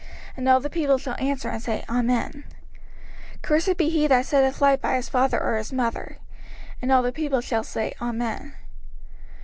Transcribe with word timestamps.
And 0.35 0.49
all 0.49 0.59
the 0.59 0.67
people 0.71 0.97
shall 0.97 1.13
answer 1.19 1.47
and 1.47 1.61
say, 1.61 1.85
Amen. 1.87 2.43
05:027:016 3.41 3.41
Cursed 3.43 3.77
be 3.77 3.89
he 3.91 4.07
that 4.07 4.25
setteth 4.25 4.59
light 4.59 4.81
by 4.81 4.95
his 4.95 5.09
father 5.09 5.39
or 5.39 5.57
his 5.57 5.71
mother. 5.71 6.17
And 6.81 6.91
all 6.91 7.03
the 7.03 7.11
people 7.11 7.39
shall 7.39 7.63
say, 7.63 7.93
Amen. 8.01 8.55